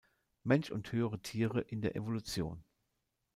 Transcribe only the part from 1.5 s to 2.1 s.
in der